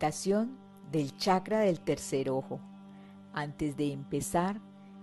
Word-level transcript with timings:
Meditación 0.00 0.56
del 0.92 1.16
chakra 1.16 1.58
del 1.58 1.80
tercer 1.80 2.30
ojo. 2.30 2.60
Antes 3.32 3.76
de 3.76 3.92
empezar, 3.92 4.60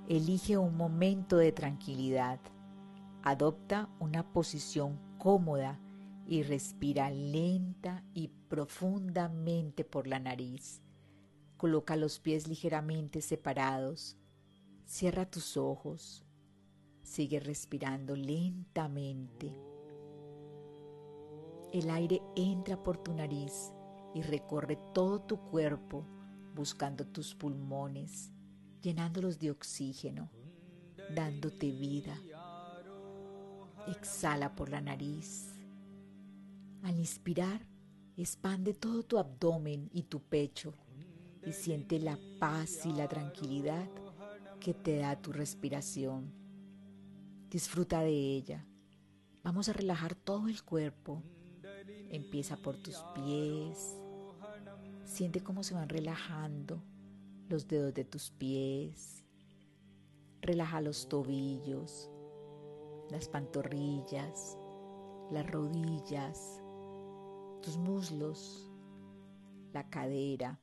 elige 0.07 0.57
un 0.57 0.77
momento 0.77 1.35
de 1.35 1.51
tranquilidad. 1.51 2.39
Adopta 3.21 3.89
una 3.99 4.31
posición 4.31 4.97
cómoda 5.17 5.81
y 6.25 6.43
respira 6.43 7.09
lenta 7.09 8.05
y 8.13 8.29
profundamente 8.47 9.83
por 9.83 10.07
la 10.07 10.19
nariz. 10.19 10.81
Coloca 11.57 11.97
los 11.97 12.21
pies 12.21 12.47
ligeramente 12.47 13.19
separados. 13.19 14.15
Cierra 14.85 15.29
tus 15.29 15.57
ojos. 15.57 16.23
Sigue 17.03 17.41
respirando 17.41 18.15
lentamente. 18.15 19.51
El 21.73 21.89
aire 21.89 22.21
entra 22.37 22.81
por 22.81 22.95
tu 22.97 23.13
nariz 23.13 23.73
y 24.15 24.21
recorre 24.21 24.79
todo 24.93 25.19
tu 25.21 25.37
cuerpo 25.37 26.07
buscando 26.55 27.05
tus 27.05 27.35
pulmones, 27.35 28.31
llenándolos 28.81 29.37
de 29.39 29.51
oxígeno, 29.51 30.31
dándote 31.13 31.69
vida. 31.71 32.17
Exhala 33.87 34.55
por 34.55 34.69
la 34.69 34.79
nariz. 34.79 35.53
Al 36.81 36.97
inspirar, 36.97 37.67
expande 38.15 38.73
todo 38.73 39.03
tu 39.03 39.17
abdomen 39.17 39.89
y 39.93 40.03
tu 40.03 40.21
pecho 40.21 40.73
y 41.45 41.51
siente 41.51 41.99
la 41.99 42.17
paz 42.39 42.85
y 42.85 42.93
la 42.93 43.09
tranquilidad 43.09 43.85
que 44.61 44.73
te 44.73 44.97
da 44.97 45.21
tu 45.21 45.33
respiración. 45.33 46.31
Disfruta 47.49 47.99
de 47.99 48.13
ella. 48.13 48.65
Vamos 49.43 49.67
a 49.67 49.73
relajar 49.73 50.15
todo 50.15 50.47
el 50.47 50.63
cuerpo. 50.63 51.21
Empieza 52.09 52.55
por 52.55 52.77
tus 52.77 53.03
pies, 53.13 53.97
Siente 55.05 55.41
cómo 55.41 55.63
se 55.63 55.75
van 55.75 55.87
relajando 55.87 56.83
los 57.47 57.67
dedos 57.67 57.93
de 57.93 58.03
tus 58.03 58.31
pies. 58.31 59.23
Relaja 60.41 60.81
los 60.81 61.07
tobillos, 61.07 62.09
las 63.11 63.29
pantorrillas, 63.29 64.57
las 65.31 65.49
rodillas, 65.49 66.61
tus 67.61 67.77
muslos, 67.77 68.71
la 69.73 69.87
cadera. 69.89 70.59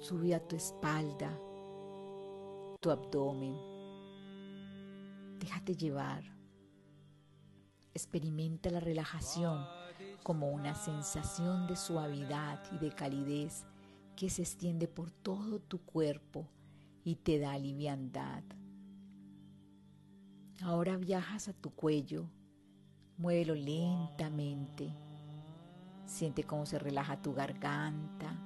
Sube 0.00 0.34
a 0.34 0.40
tu 0.40 0.54
espalda, 0.54 1.36
tu 2.80 2.90
abdomen. 2.90 3.56
Déjate 5.40 5.74
llevar. 5.74 6.22
Experimenta 7.92 8.70
la 8.70 8.80
relajación 8.80 9.81
como 10.22 10.50
una 10.50 10.74
sensación 10.74 11.66
de 11.66 11.76
suavidad 11.76 12.60
y 12.72 12.78
de 12.78 12.90
calidez 12.90 13.64
que 14.16 14.30
se 14.30 14.42
extiende 14.42 14.88
por 14.88 15.10
todo 15.10 15.58
tu 15.58 15.78
cuerpo 15.80 16.46
y 17.04 17.16
te 17.16 17.38
da 17.38 17.58
liviandad. 17.58 18.42
Ahora 20.62 20.96
viajas 20.96 21.48
a 21.48 21.52
tu 21.52 21.70
cuello, 21.70 22.28
muévelo 23.16 23.54
lentamente, 23.54 24.92
siente 26.06 26.44
cómo 26.44 26.66
se 26.66 26.78
relaja 26.78 27.20
tu 27.20 27.34
garganta, 27.34 28.36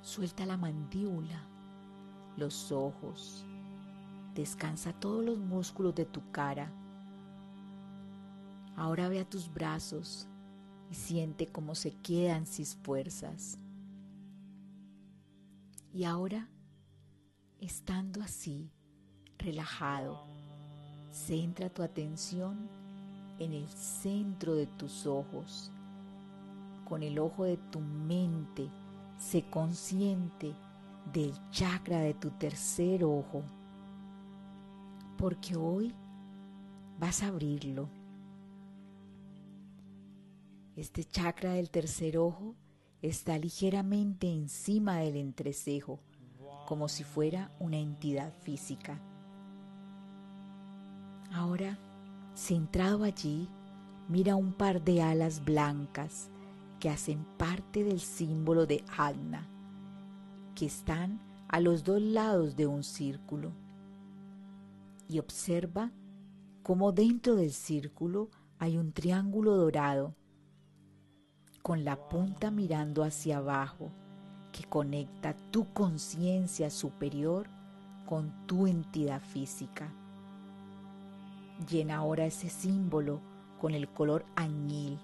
suelta 0.00 0.46
la 0.46 0.56
mandíbula, 0.56 1.42
los 2.38 2.72
ojos, 2.72 3.44
descansa 4.34 4.92
todos 4.94 5.22
los 5.24 5.38
músculos 5.38 5.94
de 5.94 6.06
tu 6.06 6.30
cara. 6.30 6.72
Ahora 8.76 9.08
ve 9.08 9.20
a 9.20 9.28
tus 9.28 9.52
brazos 9.52 10.28
y 10.90 10.94
siente 10.94 11.46
cómo 11.46 11.74
se 11.74 11.90
quedan 11.90 12.46
sin 12.46 12.66
fuerzas. 12.66 13.58
Y 15.92 16.04
ahora, 16.04 16.48
estando 17.60 18.22
así, 18.22 18.70
relajado, 19.38 20.22
centra 21.10 21.68
tu 21.70 21.82
atención 21.82 22.68
en 23.38 23.52
el 23.52 23.68
centro 23.68 24.54
de 24.54 24.66
tus 24.66 25.06
ojos. 25.06 25.70
Con 26.88 27.02
el 27.02 27.18
ojo 27.18 27.44
de 27.44 27.56
tu 27.56 27.80
mente, 27.80 28.68
sé 29.18 29.44
consciente 29.50 30.54
del 31.12 31.32
chakra 31.50 32.00
de 32.00 32.14
tu 32.14 32.30
tercer 32.30 33.04
ojo, 33.04 33.42
porque 35.16 35.56
hoy 35.56 35.94
vas 36.98 37.22
a 37.22 37.28
abrirlo 37.28 37.88
este 40.78 41.02
chakra 41.02 41.54
del 41.54 41.70
tercer 41.70 42.18
ojo 42.18 42.54
está 43.02 43.36
ligeramente 43.36 44.32
encima 44.32 44.98
del 44.98 45.16
entrecejo, 45.16 45.98
como 46.68 46.88
si 46.88 47.02
fuera 47.02 47.50
una 47.58 47.78
entidad 47.78 48.32
física. 48.42 49.00
Ahora, 51.32 51.76
centrado 52.36 53.02
allí, 53.02 53.48
mira 54.08 54.36
un 54.36 54.52
par 54.52 54.80
de 54.84 55.02
alas 55.02 55.44
blancas 55.44 56.28
que 56.78 56.90
hacen 56.90 57.24
parte 57.36 57.82
del 57.82 57.98
símbolo 57.98 58.64
de 58.64 58.84
Agna, 58.96 59.48
que 60.54 60.66
están 60.66 61.18
a 61.48 61.58
los 61.58 61.82
dos 61.82 62.00
lados 62.00 62.54
de 62.54 62.68
un 62.68 62.84
círculo. 62.84 63.50
Y 65.08 65.18
observa 65.18 65.90
cómo 66.62 66.92
dentro 66.92 67.34
del 67.34 67.52
círculo 67.52 68.30
hay 68.60 68.78
un 68.78 68.92
triángulo 68.92 69.56
dorado 69.56 70.14
con 71.68 71.84
la 71.84 72.08
punta 72.08 72.50
mirando 72.50 73.04
hacia 73.04 73.36
abajo, 73.36 73.90
que 74.52 74.64
conecta 74.64 75.36
tu 75.50 75.70
conciencia 75.74 76.70
superior 76.70 77.46
con 78.06 78.32
tu 78.46 78.66
entidad 78.66 79.20
física. 79.20 79.92
Llena 81.70 81.96
ahora 81.96 82.24
ese 82.24 82.48
símbolo 82.48 83.20
con 83.60 83.74
el 83.74 83.86
color 83.86 84.24
añil 84.34 84.98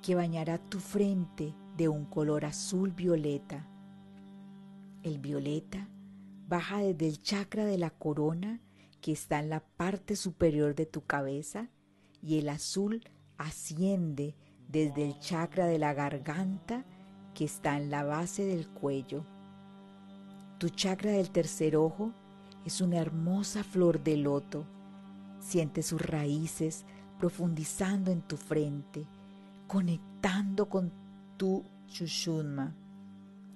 que 0.00 0.14
bañará 0.14 0.56
tu 0.56 0.80
frente 0.80 1.52
de 1.76 1.88
un 1.88 2.06
color 2.06 2.46
azul 2.46 2.90
violeta. 2.92 3.68
El 5.02 5.18
violeta 5.18 5.90
baja 6.48 6.78
desde 6.78 7.06
el 7.06 7.20
chakra 7.20 7.66
de 7.66 7.76
la 7.76 7.90
corona 7.90 8.62
que 9.02 9.12
está 9.12 9.40
en 9.40 9.50
la 9.50 9.60
parte 9.60 10.16
superior 10.16 10.74
de 10.74 10.86
tu 10.86 11.04
cabeza 11.04 11.68
y 12.22 12.38
el 12.38 12.48
azul 12.48 13.02
asciende 13.36 14.34
desde 14.68 15.04
el 15.04 15.18
chakra 15.18 15.66
de 15.66 15.78
la 15.78 15.94
garganta 15.94 16.84
que 17.34 17.44
está 17.44 17.76
en 17.76 17.90
la 17.90 18.04
base 18.04 18.44
del 18.44 18.68
cuello. 18.68 19.24
Tu 20.58 20.68
chakra 20.68 21.12
del 21.12 21.30
tercer 21.30 21.76
ojo 21.76 22.12
es 22.64 22.80
una 22.80 22.98
hermosa 22.98 23.64
flor 23.64 24.02
de 24.02 24.16
loto. 24.16 24.64
Siente 25.40 25.82
sus 25.82 26.00
raíces 26.02 26.84
profundizando 27.18 28.10
en 28.10 28.22
tu 28.22 28.36
frente, 28.36 29.06
conectando 29.66 30.68
con 30.68 30.92
tu 31.36 31.64
Shushunma, 31.88 32.74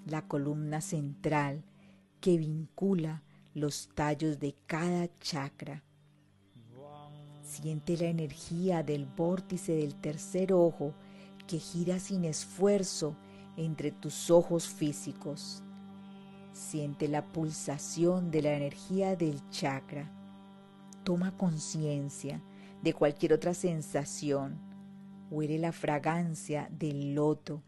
la 0.07 0.23
columna 0.27 0.81
central 0.81 1.63
que 2.21 2.39
vincula 2.39 3.23
los 3.55 3.91
tallos 3.95 4.39
de 4.39 4.55
cada 4.67 5.09
chakra. 5.19 5.83
Siente 7.43 7.97
la 7.97 8.07
energía 8.07 8.83
del 8.83 9.05
vórtice 9.05 9.73
del 9.73 9.95
tercer 9.97 10.53
ojo 10.53 10.95
que 11.53 11.59
gira 11.59 12.01
sin 12.01 12.25
esfuerzo 12.25 13.15
entre 13.59 13.91
tus 13.91 14.31
ojos 14.31 14.69
físicos. 14.69 15.63
Siente 16.55 17.09
la 17.09 17.27
pulsación 17.27 18.31
de 18.31 18.41
la 18.41 18.55
energía 18.55 19.17
del 19.17 19.47
chakra. 19.51 20.11
Toma 21.05 21.37
conciencia 21.37 22.43
de 22.81 22.95
cualquier 22.95 23.35
otra 23.35 23.53
sensación. 23.53 24.59
Huele 25.31 25.59
la 25.59 25.73
fragancia 25.73 26.71
del 26.71 27.15
loto, 27.15 27.63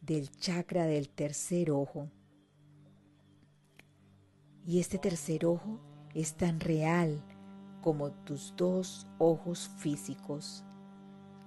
del 0.00 0.32
chakra 0.32 0.86
del 0.86 1.08
tercer 1.08 1.70
ojo. 1.70 2.10
Y 4.66 4.80
este 4.80 4.98
tercer 4.98 5.46
ojo 5.46 5.78
es 6.12 6.34
tan 6.34 6.58
real 6.58 7.22
como 7.82 8.10
tus 8.10 8.52
dos 8.56 9.06
ojos 9.18 9.70
físicos 9.78 10.64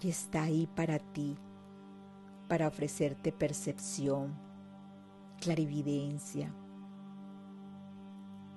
y 0.01 0.07
está 0.07 0.43
ahí 0.43 0.69
para 0.73 0.97
ti 0.97 1.35
para 2.51 2.67
ofrecerte 2.67 3.31
percepción, 3.31 4.37
clarividencia, 5.39 6.53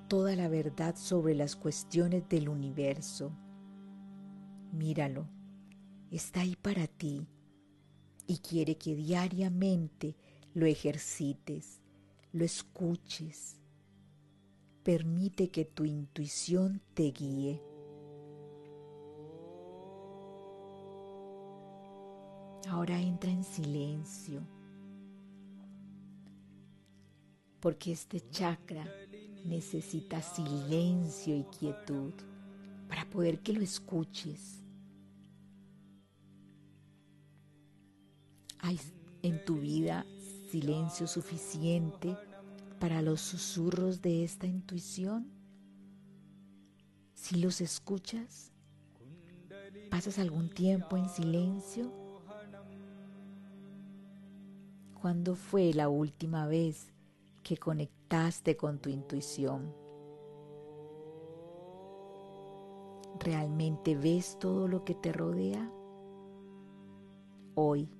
toda 0.08 0.35
la 0.35 0.49
verdad 0.49 0.96
sobre 0.96 1.37
las 1.37 1.55
cuestiones 1.55 2.29
del 2.29 2.49
universo. 2.49 3.31
Míralo, 4.73 5.29
está 6.11 6.41
ahí 6.41 6.56
para 6.56 6.88
ti 6.88 7.29
y 8.26 8.38
quiere 8.38 8.76
que 8.79 8.96
diariamente 8.96 10.17
lo 10.55 10.67
ejercites, 10.67 11.81
lo 12.32 12.44
escuches. 12.44 13.61
Permite 14.82 15.52
que 15.52 15.67
tu 15.67 15.85
intuición 15.85 16.82
te 16.94 17.12
guíe. 17.12 17.62
Ahora 22.69 23.00
entra 23.00 23.31
en 23.31 23.44
silencio 23.44 24.43
porque 27.61 27.93
este 27.93 28.20
chakra 28.31 28.87
necesita 29.44 30.20
silencio 30.20 31.34
y 31.34 31.44
quietud 31.44 32.12
para 32.88 33.08
poder 33.08 33.40
que 33.40 33.55
lo 33.55 33.62
escuches. 33.62 34.62
¿Hay 38.58 38.78
en 39.22 39.43
tu 39.46 39.60
vida 39.60 40.05
silencio 40.50 41.06
suficiente 41.06 42.17
para 42.78 43.00
los 43.00 43.22
susurros 43.22 44.02
de 44.02 44.25
esta 44.25 44.46
intuición? 44.46 45.31
Si 47.14 47.37
los 47.37 47.62
escuchas, 47.62 48.52
¿pasas 49.90 50.19
algún 50.19 50.50
tiempo 50.50 50.99
en 50.99 51.08
silencio? 51.08 52.04
¿Cuándo 55.05 55.35
fue 55.35 55.75
la 55.75 55.91
última 55.91 56.47
vez 56.47 56.91
que 57.43 57.59
conectaste 57.59 58.56
con 58.56 58.79
tu 58.79 58.89
intuición? 58.89 59.71
¿Realmente 63.21 63.97
ves 63.97 64.39
todo 64.39 64.67
lo 64.67 64.83
que 64.83 64.95
te 64.95 65.12
rodea? 65.12 65.71
Hoy 67.55 67.91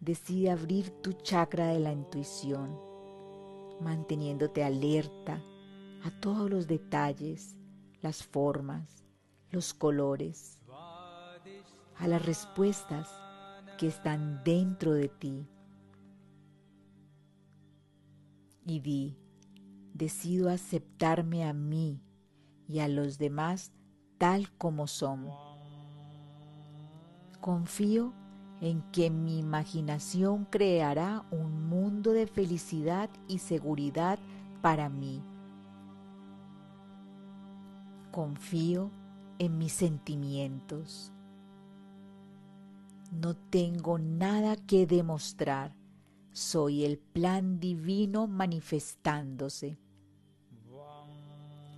decide 0.00 0.50
abrir 0.50 0.90
tu 1.00 1.12
chakra 1.12 1.68
de 1.68 1.78
la 1.78 1.92
intuición, 1.92 2.76
manteniéndote 3.80 4.64
alerta 4.64 5.40
a 6.02 6.10
todos 6.20 6.50
los 6.50 6.66
detalles, 6.66 7.56
las 8.02 8.24
formas, 8.24 9.04
los 9.52 9.72
colores, 9.74 10.58
a 10.72 12.08
las 12.08 12.26
respuestas 12.26 13.08
que 13.78 13.86
están 13.86 14.42
dentro 14.42 14.92
de 14.92 15.08
ti. 15.08 15.46
Y 18.66 18.80
di, 18.80 19.16
decido 19.94 20.50
aceptarme 20.50 21.48
a 21.48 21.52
mí 21.52 22.02
y 22.68 22.80
a 22.80 22.88
los 22.88 23.16
demás 23.16 23.72
tal 24.18 24.50
como 24.58 24.88
son. 24.88 25.28
Confío 27.40 28.12
en 28.60 28.82
que 28.90 29.08
mi 29.08 29.38
imaginación 29.38 30.46
creará 30.46 31.24
un 31.30 31.68
mundo 31.68 32.12
de 32.12 32.26
felicidad 32.26 33.08
y 33.28 33.38
seguridad 33.38 34.18
para 34.62 34.88
mí. 34.88 35.22
Confío 38.10 38.90
en 39.38 39.58
mis 39.58 39.72
sentimientos. 39.72 41.12
No 43.12 43.34
tengo 43.34 43.98
nada 43.98 44.56
que 44.56 44.86
demostrar. 44.86 45.72
Soy 46.36 46.84
el 46.84 46.98
plan 46.98 47.60
divino 47.60 48.26
manifestándose. 48.26 49.78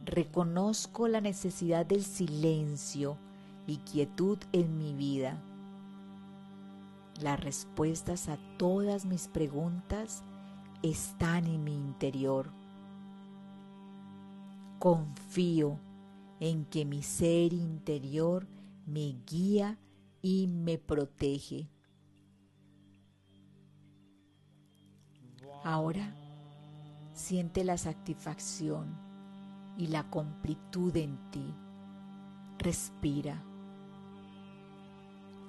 Reconozco 0.05 1.07
la 1.07 1.21
necesidad 1.21 1.87
del 1.87 2.03
silencio 2.03 3.17
y 3.67 3.77
quietud 3.79 4.39
en 4.53 4.77
mi 4.79 4.95
vida 4.95 5.41
las 7.21 7.41
respuestas 7.41 8.29
a 8.29 8.39
todas 8.59 9.05
mis 9.05 9.27
preguntas 9.27 10.23
están 10.83 11.47
en 11.47 11.65
mi 11.65 11.75
interior. 11.75 12.51
Confío 14.79 15.81
en 16.39 16.65
que 16.65 16.85
mi 16.85 17.03
ser 17.03 17.53
interior 17.53 18.47
me 18.87 19.17
guía 19.27 19.79
y 20.23 20.47
me 20.47 20.79
protege. 20.79 21.69
Ahora 25.65 26.15
siente 27.15 27.65
la 27.65 27.77
satisfacción 27.77 28.87
y 29.77 29.89
la 29.89 30.05
completud 30.05 30.97
en 30.97 31.19
ti. 31.31 31.45
Respira. 32.59 33.43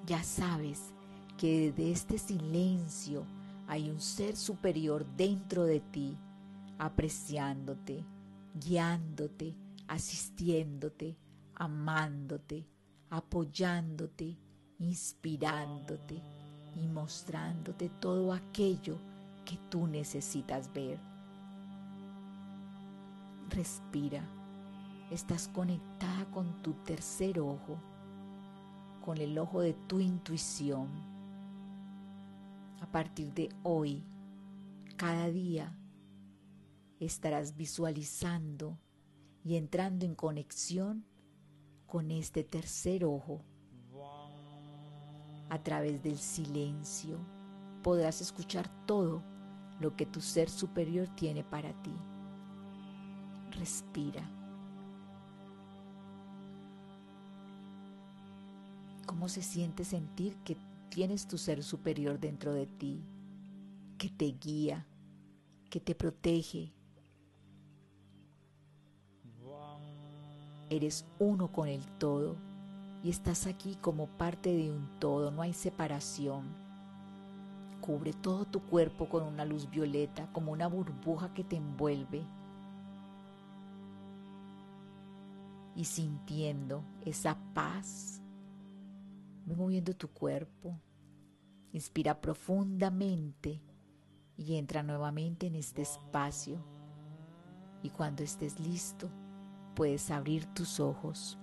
Ya 0.06 0.24
sabes 0.24 0.94
que 1.38 1.72
de 1.72 1.92
este 1.92 2.18
silencio 2.18 3.24
hay 3.68 3.90
un 3.90 4.02
ser 4.02 4.36
superior 4.36 5.06
dentro 5.16 5.64
de 5.64 5.80
ti, 5.80 6.18
apreciándote, 6.80 8.04
guiándote, 8.56 9.56
asistiéndote, 9.88 11.16
amándote, 11.56 12.66
apoyándote, 13.10 14.38
inspirándote 14.80 16.22
y 16.76 16.88
mostrándote 16.88 17.90
todo 18.00 18.34
aquello 18.34 18.98
que 19.50 19.58
tú 19.70 19.88
necesitas 19.88 20.72
ver. 20.74 21.00
Respira. 23.50 24.24
Estás 25.10 25.48
conectada 25.48 26.26
con 26.32 26.62
tu 26.62 26.74
tercer 26.74 27.40
ojo, 27.40 27.80
con 29.04 29.18
el 29.18 29.38
ojo 29.40 29.62
de 29.62 29.74
tu 29.74 30.00
intuición 30.00 30.88
a 32.82 32.92
partir 32.92 33.34
de 33.34 33.50
hoy, 33.64 34.04
cada 34.96 35.30
día, 35.30 35.76
estarás 37.00 37.56
visualizando 37.56 38.78
y 39.44 39.56
entrando 39.58 40.06
en 40.06 40.16
conexión 40.16 41.06
con 41.86 42.12
este 42.12 42.44
tercer 42.44 43.06
ojo. 43.06 43.42
A 45.50 45.62
través 45.64 46.04
del 46.04 46.18
silencio 46.18 47.18
podrás 47.84 48.22
escuchar 48.22 48.70
todo 48.86 49.24
lo 49.80 49.96
que 49.96 50.06
tu 50.06 50.22
ser 50.22 50.50
superior 50.50 51.08
tiene 51.16 51.44
para 51.44 51.72
ti. 51.82 51.94
Respira. 53.52 54.30
¿Cómo 59.06 59.28
se 59.28 59.42
siente 59.42 59.84
sentir 59.84 60.36
que 60.44 60.56
tienes 60.90 61.28
tu 61.28 61.38
ser 61.38 61.64
superior 61.64 62.20
dentro 62.20 62.54
de 62.54 62.66
ti, 62.66 63.04
que 63.98 64.10
te 64.10 64.26
guía, 64.26 64.86
que 65.70 65.80
te 65.80 65.96
protege. 65.96 66.74
Eres 70.70 71.06
uno 71.20 71.52
con 71.52 71.68
el 71.68 71.84
todo 71.98 72.36
y 73.04 73.10
estás 73.10 73.48
aquí 73.48 73.76
como 73.82 74.08
parte 74.08 74.56
de 74.56 74.72
un 74.72 75.00
todo, 75.00 75.32
no 75.32 75.42
hay 75.42 75.54
separación. 75.54 76.69
Cubre 77.90 78.14
todo 78.14 78.46
tu 78.46 78.62
cuerpo 78.62 79.10
con 79.10 79.24
una 79.24 79.44
luz 79.46 79.68
violeta, 79.68 80.32
como 80.32 80.52
una 80.52 80.68
burbuja 80.68 81.34
que 81.34 81.44
te 81.44 81.56
envuelve. 81.56 82.22
Y 85.76 85.86
sintiendo 85.86 86.84
esa 87.04 87.36
paz 87.56 88.22
moviendo 89.48 89.96
tu 89.96 90.08
cuerpo. 90.08 90.80
Inspira 91.74 92.22
profundamente 92.22 93.60
y 94.38 94.58
entra 94.58 94.84
nuevamente 94.84 95.48
en 95.48 95.56
este 95.56 95.82
espacio. 95.82 96.64
Y 97.82 97.90
cuando 97.90 98.22
estés 98.22 98.60
listo, 98.60 99.10
puedes 99.74 100.12
abrir 100.12 100.46
tus 100.54 100.80
ojos. 100.80 101.40